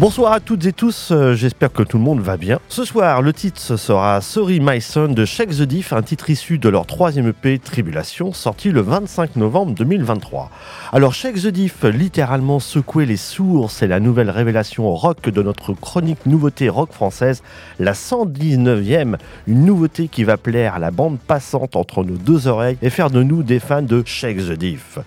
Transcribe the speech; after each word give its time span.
Bonsoir 0.00 0.32
à 0.32 0.40
toutes 0.40 0.64
et 0.64 0.72
tous, 0.72 1.10
euh, 1.10 1.34
j'espère 1.34 1.70
que 1.70 1.82
tout 1.82 1.98
le 1.98 2.02
monde 2.02 2.20
va 2.20 2.38
bien. 2.38 2.58
Ce 2.68 2.86
soir, 2.86 3.20
le 3.20 3.34
titre 3.34 3.76
sera 3.76 4.22
Sorry 4.22 4.58
My 4.58 4.80
Son 4.80 5.08
de 5.08 5.26
Shake 5.26 5.50
the 5.50 5.64
Diff, 5.64 5.92
un 5.92 6.00
titre 6.00 6.30
issu 6.30 6.56
de 6.56 6.70
leur 6.70 6.86
troisième 6.86 7.28
EP 7.28 7.58
Tribulation, 7.58 8.32
sorti 8.32 8.70
le 8.70 8.80
25 8.80 9.36
novembre 9.36 9.74
2023. 9.74 10.50
Alors 10.94 11.12
Shake 11.12 11.42
the 11.42 11.48
Diff, 11.48 11.84
littéralement 11.84 12.60
secouer 12.60 13.04
les 13.04 13.18
sourds, 13.18 13.70
c'est 13.70 13.88
la 13.88 14.00
nouvelle 14.00 14.30
révélation 14.30 14.90
rock 14.90 15.28
de 15.28 15.42
notre 15.42 15.74
chronique 15.74 16.24
nouveauté 16.24 16.70
rock 16.70 16.92
française, 16.92 17.42
la 17.78 17.92
119e, 17.92 19.16
une 19.48 19.66
nouveauté 19.66 20.08
qui 20.08 20.24
va 20.24 20.38
plaire 20.38 20.76
à 20.76 20.78
la 20.78 20.92
bande 20.92 21.18
passante 21.18 21.76
entre 21.76 22.04
nos 22.04 22.16
deux 22.16 22.46
oreilles 22.46 22.78
et 22.80 22.88
faire 22.88 23.10
de 23.10 23.22
nous 23.22 23.42
des 23.42 23.58
fans 23.58 23.82
de 23.82 24.02
Shake 24.06 24.38
the 24.38 24.52
Diff. 24.52 24.98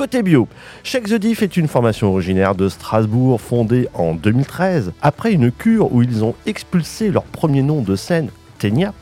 Côté 0.00 0.22
bio, 0.22 0.48
Shake 0.82 1.08
the 1.10 1.16
Diff 1.16 1.42
est 1.42 1.58
une 1.58 1.68
formation 1.68 2.10
originaire 2.10 2.54
de 2.54 2.70
Strasbourg 2.70 3.38
fondée 3.38 3.86
en 3.92 4.14
2013 4.14 4.92
après 5.02 5.30
une 5.30 5.52
cure 5.52 5.92
où 5.92 6.00
ils 6.00 6.24
ont 6.24 6.34
expulsé 6.46 7.10
leur 7.10 7.24
premier 7.24 7.60
nom 7.60 7.82
de 7.82 7.94
scène, 7.96 8.30
Tenia, 8.58 8.94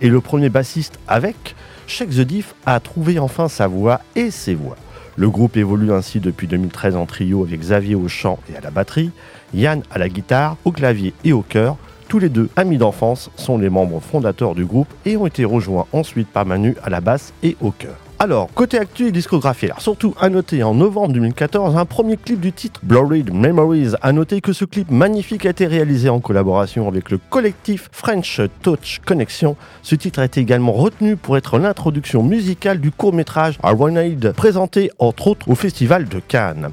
et 0.00 0.08
le 0.08 0.20
premier 0.20 0.48
bassiste 0.48 0.98
avec, 1.06 1.54
Shake 1.86 2.10
the 2.10 2.22
Diff 2.22 2.56
a 2.66 2.80
trouvé 2.80 3.20
enfin 3.20 3.46
sa 3.46 3.68
voix 3.68 4.00
et 4.16 4.32
ses 4.32 4.54
voix. 4.54 4.74
Le 5.14 5.30
groupe 5.30 5.56
évolue 5.56 5.92
ainsi 5.92 6.18
depuis 6.18 6.48
2013 6.48 6.96
en 6.96 7.06
trio 7.06 7.44
avec 7.44 7.60
Xavier 7.60 7.94
au 7.94 8.08
chant 8.08 8.40
et 8.52 8.56
à 8.56 8.60
la 8.60 8.72
batterie, 8.72 9.12
Yann 9.54 9.84
à 9.92 9.98
la 9.98 10.08
guitare, 10.08 10.56
au 10.64 10.72
clavier 10.72 11.14
et 11.22 11.32
au 11.32 11.42
chœur. 11.42 11.76
Tous 12.08 12.18
les 12.18 12.28
deux, 12.28 12.48
amis 12.56 12.76
d'enfance, 12.76 13.30
sont 13.36 13.56
les 13.56 13.70
membres 13.70 14.00
fondateurs 14.00 14.56
du 14.56 14.64
groupe 14.64 14.92
et 15.06 15.16
ont 15.16 15.28
été 15.28 15.44
rejoints 15.44 15.86
ensuite 15.92 16.26
par 16.26 16.44
Manu 16.44 16.74
à 16.82 16.90
la 16.90 17.00
basse 17.00 17.32
et 17.44 17.56
au 17.60 17.70
chœur. 17.70 18.09
Alors, 18.22 18.52
côté 18.52 18.78
actu 18.78 19.06
et 19.06 19.12
discographie, 19.12 19.64
alors 19.64 19.80
surtout 19.80 20.14
à 20.20 20.28
noter 20.28 20.62
en 20.62 20.74
novembre 20.74 21.14
2014 21.14 21.74
un 21.74 21.86
premier 21.86 22.18
clip 22.18 22.38
du 22.38 22.52
titre 22.52 22.78
Blurred 22.82 23.32
Memories. 23.32 23.94
À 24.02 24.12
noter 24.12 24.42
que 24.42 24.52
ce 24.52 24.66
clip 24.66 24.90
magnifique 24.90 25.46
a 25.46 25.48
été 25.48 25.66
réalisé 25.66 26.10
en 26.10 26.20
collaboration 26.20 26.86
avec 26.86 27.10
le 27.10 27.16
collectif 27.16 27.88
French 27.92 28.42
Touch 28.60 29.00
Connection. 29.06 29.56
Ce 29.80 29.94
titre 29.94 30.18
a 30.18 30.26
été 30.26 30.42
également 30.42 30.72
retenu 30.72 31.16
pour 31.16 31.38
être 31.38 31.58
l'introduction 31.58 32.22
musicale 32.22 32.78
du 32.78 32.90
court 32.90 33.14
métrage 33.14 33.58
Aronaid, 33.62 34.32
présenté 34.32 34.90
entre 34.98 35.28
autres 35.28 35.48
au 35.48 35.54
Festival 35.54 36.06
de 36.06 36.20
Cannes. 36.20 36.72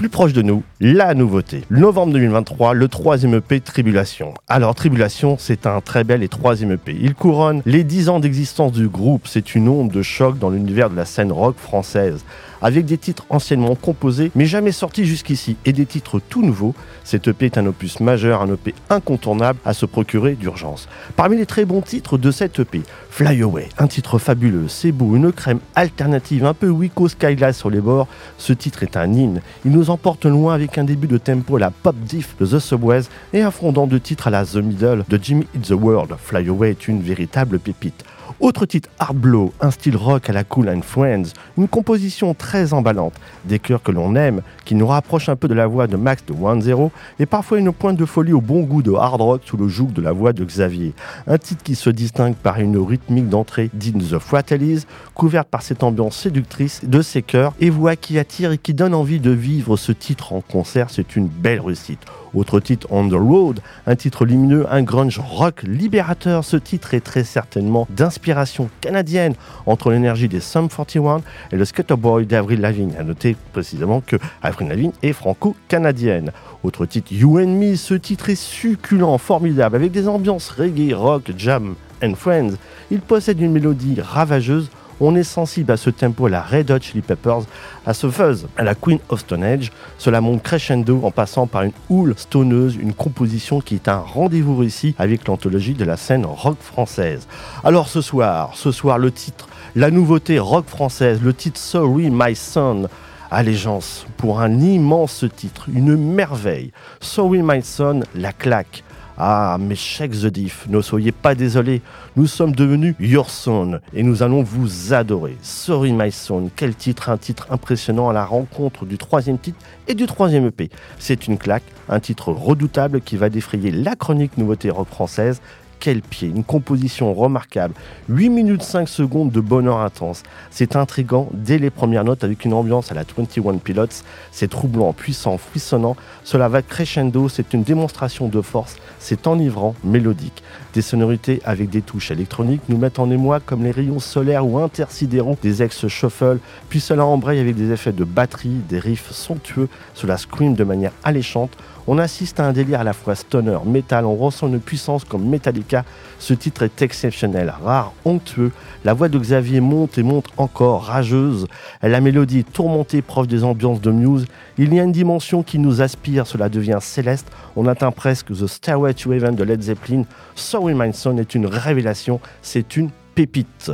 Plus 0.00 0.08
proche 0.08 0.32
de 0.32 0.40
nous, 0.40 0.62
la 0.80 1.12
nouveauté. 1.12 1.62
Novembre 1.70 2.14
2023, 2.14 2.72
le 2.72 2.88
troisième 2.88 3.34
EP 3.34 3.60
Tribulation. 3.60 4.32
Alors 4.48 4.74
Tribulation, 4.74 5.36
c'est 5.38 5.66
un 5.66 5.82
très 5.82 6.04
bel 6.04 6.22
et 6.22 6.28
troisième 6.28 6.72
EP. 6.72 6.96
Il 6.98 7.14
couronne 7.14 7.60
les 7.66 7.84
10 7.84 8.08
ans 8.08 8.18
d'existence 8.18 8.72
du 8.72 8.88
groupe. 8.88 9.26
C'est 9.26 9.54
une 9.54 9.68
onde 9.68 9.90
de 9.90 10.00
choc 10.00 10.38
dans 10.38 10.48
l'univers 10.48 10.88
de 10.88 10.96
la 10.96 11.04
scène 11.04 11.30
rock 11.30 11.56
française 11.58 12.24
avec 12.62 12.84
des 12.84 12.98
titres 12.98 13.24
anciennement 13.30 13.74
composés 13.74 14.30
mais 14.34 14.46
jamais 14.46 14.72
sortis 14.72 15.04
jusqu'ici 15.04 15.56
et 15.64 15.72
des 15.72 15.86
titres 15.86 16.20
tout 16.28 16.42
nouveaux. 16.42 16.74
Cet 17.04 17.28
EP 17.28 17.46
est 17.46 17.58
un 17.58 17.66
opus 17.66 18.00
majeur, 18.00 18.42
un 18.42 18.52
EP 18.52 18.74
incontournable 18.88 19.58
à 19.64 19.74
se 19.74 19.86
procurer 19.86 20.34
d'urgence. 20.34 20.88
Parmi 21.16 21.36
les 21.36 21.46
très 21.46 21.64
bons 21.64 21.82
titres 21.82 22.18
de 22.18 22.30
cet 22.30 22.60
EP, 22.60 22.82
Fly 23.10 23.42
Away, 23.42 23.68
un 23.78 23.86
titre 23.86 24.18
fabuleux, 24.18 24.68
c'est 24.68 24.92
beau, 24.92 25.16
une 25.16 25.32
crème 25.32 25.60
alternative, 25.74 26.44
un 26.44 26.54
peu 26.54 26.68
Wico 26.68 27.08
Skyglass 27.08 27.56
sur 27.56 27.70
les 27.70 27.80
bords. 27.80 28.08
Ce 28.38 28.52
titre 28.52 28.82
est 28.82 28.96
un 28.96 29.12
hymne. 29.12 29.40
Il 29.64 29.72
nous 29.72 29.90
emporte 29.90 30.26
loin 30.26 30.54
avec 30.54 30.78
un 30.78 30.84
début 30.84 31.08
de 31.08 31.18
tempo 31.18 31.56
à 31.56 31.60
la 31.60 31.70
pop 31.70 31.96
diff 31.96 32.36
de 32.38 32.46
The 32.46 32.58
Subways 32.58 33.04
et 33.32 33.42
un 33.42 33.50
fondant 33.50 33.86
de 33.86 33.98
titre 33.98 34.28
à 34.28 34.30
la 34.30 34.44
The 34.44 34.56
Middle 34.56 35.04
de 35.08 35.18
Jimmy 35.20 35.46
Eat 35.54 35.68
the 35.68 35.70
World. 35.72 36.14
Fly 36.18 36.48
Away 36.48 36.70
est 36.70 36.88
une 36.88 37.02
véritable 37.02 37.58
pépite. 37.58 38.04
Autre 38.40 38.64
titre, 38.64 38.88
Hard 38.98 39.18
Blow, 39.18 39.52
un 39.60 39.70
style 39.70 39.98
rock 39.98 40.30
à 40.30 40.32
la 40.32 40.44
Cool 40.44 40.70
and 40.70 40.80
Friends, 40.80 41.34
une 41.58 41.68
composition 41.68 42.32
très 42.32 42.72
emballante, 42.72 43.12
des 43.44 43.58
chœurs 43.58 43.82
que 43.82 43.92
l'on 43.92 44.16
aime, 44.16 44.40
qui 44.64 44.74
nous 44.74 44.86
rapproche 44.86 45.28
un 45.28 45.36
peu 45.36 45.46
de 45.46 45.52
la 45.52 45.66
voix 45.66 45.86
de 45.86 45.96
Max 45.96 46.24
de 46.24 46.32
One 46.32 46.62
Zero, 46.62 46.90
et 47.18 47.26
parfois 47.26 47.58
une 47.58 47.70
pointe 47.70 47.98
de 47.98 48.06
folie 48.06 48.32
au 48.32 48.40
bon 48.40 48.62
goût 48.62 48.80
de 48.80 48.92
hard 48.92 49.20
rock 49.20 49.42
sous 49.44 49.58
le 49.58 49.68
joug 49.68 49.88
de 49.88 50.00
la 50.00 50.12
voix 50.12 50.32
de 50.32 50.42
Xavier. 50.42 50.94
Un 51.26 51.36
titre 51.36 51.62
qui 51.62 51.74
se 51.74 51.90
distingue 51.90 52.34
par 52.34 52.58
une 52.60 52.78
rythmique 52.78 53.28
d'entrée 53.28 53.68
digne 53.74 54.00
The 54.00 54.18
Fratellis, 54.18 54.86
couverte 55.12 55.48
par 55.50 55.60
cette 55.60 55.82
ambiance 55.82 56.16
séductrice 56.16 56.80
de 56.82 57.02
ses 57.02 57.20
chœurs 57.20 57.52
et 57.60 57.68
voix 57.68 57.94
qui 57.94 58.18
attire 58.18 58.52
et 58.52 58.58
qui 58.58 58.72
donne 58.72 58.94
envie 58.94 59.20
de 59.20 59.32
vivre 59.32 59.76
ce 59.76 59.92
titre 59.92 60.32
en 60.32 60.40
concert, 60.40 60.88
c'est 60.88 61.14
une 61.14 61.28
belle 61.28 61.60
réussite. 61.60 62.00
Autre 62.34 62.60
titre, 62.60 62.86
On 62.90 63.08
the 63.08 63.14
Road, 63.14 63.60
un 63.86 63.96
titre 63.96 64.24
lumineux, 64.24 64.66
un 64.70 64.82
grunge 64.82 65.18
rock 65.18 65.62
libérateur. 65.64 66.44
Ce 66.44 66.56
titre 66.56 66.94
est 66.94 67.00
très 67.00 67.24
certainement 67.24 67.86
d'inspiration 67.90 68.70
canadienne 68.80 69.34
entre 69.66 69.90
l'énergie 69.90 70.28
des 70.28 70.40
Sum 70.40 70.68
41 70.68 71.22
et 71.52 71.56
le 71.56 71.64
Skater 71.64 71.96
Boy 71.96 72.26
d'Avril 72.26 72.60
Lavigne. 72.60 72.94
À 72.98 73.02
noter 73.02 73.36
précisément 73.52 74.00
que 74.00 74.16
Avril 74.42 74.68
Lavigne 74.68 74.92
est 75.02 75.12
franco-canadienne. 75.12 76.30
Autre 76.62 76.86
titre, 76.86 77.12
You 77.12 77.40
and 77.40 77.58
Me, 77.58 77.74
ce 77.74 77.94
titre 77.94 78.30
est 78.30 78.40
succulent, 78.40 79.18
formidable, 79.18 79.76
avec 79.76 79.90
des 79.90 80.06
ambiances 80.06 80.50
reggae, 80.50 80.94
rock, 80.94 81.32
jam 81.36 81.74
and 82.02 82.14
friends. 82.14 82.52
Il 82.90 83.00
possède 83.00 83.40
une 83.40 83.52
mélodie 83.52 84.00
ravageuse 84.00 84.70
on 85.00 85.14
est 85.14 85.24
sensible 85.24 85.72
à 85.72 85.76
ce 85.76 85.90
tempo 85.90 86.26
à 86.26 86.30
la 86.30 86.42
Red 86.42 86.70
Hot 86.70 86.80
Chili 86.80 87.00
Peppers, 87.00 87.42
à 87.86 87.94
ce 87.94 88.10
fuzz 88.10 88.46
à 88.56 88.62
la 88.62 88.74
Queen 88.74 88.98
of 89.08 89.20
Stone 89.20 89.42
Age. 89.42 89.72
Cela 89.98 90.20
monte 90.20 90.42
crescendo 90.42 91.00
en 91.02 91.10
passant 91.10 91.46
par 91.46 91.62
une 91.62 91.72
houle 91.88 92.14
stoneuse, 92.16 92.76
une 92.76 92.92
composition 92.92 93.60
qui 93.60 93.74
est 93.74 93.88
un 93.88 93.98
rendez-vous 93.98 94.56
réussi 94.56 94.94
avec 94.98 95.26
l'anthologie 95.26 95.74
de 95.74 95.84
la 95.84 95.96
scène 95.96 96.26
rock 96.26 96.58
française. 96.60 97.26
Alors 97.64 97.88
ce 97.88 98.00
soir, 98.00 98.52
ce 98.54 98.70
soir 98.70 98.98
le 98.98 99.10
titre, 99.10 99.48
la 99.74 99.90
nouveauté 99.90 100.38
rock 100.38 100.66
française, 100.66 101.20
le 101.22 101.32
titre 101.32 101.58
Sorry 101.58 102.10
My 102.10 102.36
Son. 102.36 102.88
Allégeance 103.32 104.06
pour 104.16 104.40
un 104.40 104.58
immense 104.58 105.24
titre, 105.36 105.66
une 105.72 105.96
merveille. 105.96 106.72
Sorry 107.00 107.42
My 107.42 107.62
Son, 107.62 108.00
la 108.16 108.32
claque. 108.32 108.82
Ah, 109.22 109.58
mais 109.60 109.74
check 109.74 110.12
the 110.12 110.28
diff, 110.28 110.66
ne 110.70 110.80
soyez 110.80 111.12
pas 111.12 111.34
désolés, 111.34 111.82
nous 112.16 112.26
sommes 112.26 112.54
devenus 112.54 112.94
Your 112.98 113.28
Son 113.28 113.78
et 113.92 114.02
nous 114.02 114.22
allons 114.22 114.42
vous 114.42 114.94
adorer. 114.94 115.36
Sorry 115.42 115.92
My 115.92 116.10
Son, 116.10 116.50
quel 116.56 116.74
titre, 116.74 117.10
un 117.10 117.18
titre 117.18 117.46
impressionnant 117.50 118.08
à 118.08 118.14
la 118.14 118.24
rencontre 118.24 118.86
du 118.86 118.96
troisième 118.96 119.36
titre 119.36 119.58
et 119.88 119.94
du 119.94 120.06
troisième 120.06 120.46
EP. 120.46 120.70
C'est 120.98 121.26
une 121.26 121.36
claque, 121.36 121.64
un 121.90 122.00
titre 122.00 122.32
redoutable 122.32 123.02
qui 123.02 123.18
va 123.18 123.28
défrayer 123.28 123.70
la 123.70 123.94
chronique 123.94 124.38
nouveauté 124.38 124.70
rock 124.70 124.88
française 124.88 125.42
quel 125.80 126.02
pied, 126.02 126.28
une 126.28 126.44
composition 126.44 127.12
remarquable, 127.14 127.74
8 128.08 128.28
minutes 128.28 128.62
5 128.62 128.88
secondes 128.88 129.32
de 129.32 129.40
bonheur 129.40 129.78
intense. 129.78 130.22
C'est 130.50 130.76
intrigant 130.76 131.28
dès 131.32 131.58
les 131.58 131.70
premières 131.70 132.04
notes 132.04 132.22
avec 132.22 132.44
une 132.44 132.52
ambiance 132.52 132.92
à 132.92 132.94
la 132.94 133.02
21 133.02 133.58
Pilots, 133.58 133.86
c'est 134.30 134.48
troublant, 134.48 134.92
puissant, 134.92 135.38
frissonnant, 135.38 135.96
cela 136.22 136.48
va 136.48 136.62
crescendo, 136.62 137.28
c'est 137.28 137.54
une 137.54 137.62
démonstration 137.62 138.28
de 138.28 138.40
force, 138.40 138.76
c'est 138.98 139.26
enivrant, 139.26 139.74
mélodique. 139.82 140.42
Des 140.74 140.82
sonorités 140.82 141.40
avec 141.44 141.70
des 141.70 141.82
touches 141.82 142.10
électroniques 142.10 142.62
nous 142.68 142.76
mettent 142.76 142.98
en 142.98 143.10
émoi 143.10 143.40
comme 143.40 143.64
les 143.64 143.70
rayons 143.70 143.98
solaires 143.98 144.46
ou 144.46 144.58
intersidéraux 144.58 145.36
des 145.42 145.62
ex-shuffle, 145.62 146.38
puis 146.68 146.80
cela 146.80 147.04
embraye 147.06 147.40
avec 147.40 147.56
des 147.56 147.72
effets 147.72 147.92
de 147.92 148.04
batterie, 148.04 148.60
des 148.68 148.78
riffs 148.78 149.10
somptueux, 149.10 149.68
cela 149.94 150.18
scream 150.18 150.54
de 150.54 150.64
manière 150.64 150.92
alléchante, 151.02 151.56
on 151.92 151.98
assiste 151.98 152.38
à 152.38 152.46
un 152.46 152.52
délire 152.52 152.78
à 152.78 152.84
la 152.84 152.92
fois 152.92 153.16
stoner, 153.16 153.58
métal, 153.66 154.06
on 154.06 154.14
ressent 154.14 154.46
une 154.46 154.60
puissance 154.60 155.02
comme 155.02 155.24
Metallica. 155.28 155.84
Ce 156.20 156.32
titre 156.34 156.62
est 156.62 156.82
exceptionnel, 156.82 157.52
rare, 157.64 157.92
onctueux. 158.04 158.52
La 158.84 158.94
voix 158.94 159.08
de 159.08 159.18
Xavier 159.18 159.58
monte 159.58 159.98
et 159.98 160.04
monte 160.04 160.28
encore, 160.36 160.84
rageuse. 160.84 161.48
La 161.82 162.00
mélodie 162.00 162.38
est 162.38 162.52
tourmentée, 162.52 163.02
proche 163.02 163.26
des 163.26 163.42
ambiances 163.42 163.80
de 163.80 163.90
Muse. 163.90 164.26
Il 164.56 164.72
y 164.72 164.78
a 164.78 164.84
une 164.84 164.92
dimension 164.92 165.42
qui 165.42 165.58
nous 165.58 165.82
aspire, 165.82 166.28
cela 166.28 166.48
devient 166.48 166.78
céleste. 166.80 167.26
On 167.56 167.66
atteint 167.66 167.90
presque 167.90 168.28
The 168.28 168.46
Stairway 168.46 168.94
to 168.94 169.12
Heaven 169.12 169.34
de 169.34 169.42
Led 169.42 169.60
Zeppelin. 169.60 170.04
Sorry 170.36 170.74
My 170.76 170.90
est 170.90 171.34
une 171.34 171.46
révélation, 171.46 172.20
c'est 172.40 172.76
une 172.76 172.90
pépite. 173.16 173.72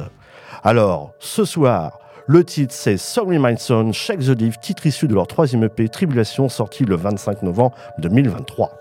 Alors, 0.65 1.12
ce 1.19 1.44
soir, 1.44 1.98
le 2.28 2.44
titre 2.44 2.75
c'est 2.75 2.97
Sorry 2.97 3.38
My 3.38 3.56
Son, 3.56 3.92
Shake 3.92 4.21
the 4.21 4.30
Div, 4.30 4.59
titre 4.59 4.86
issu 4.86 5.06
de 5.06 5.15
leur 5.15 5.27
troisième 5.27 5.65
EP 5.65 5.89
Tribulation 5.89 6.48
sorti 6.48 6.84
le 6.84 6.97
25 6.97 7.42
novembre 7.42 7.77
2023. 7.98 8.80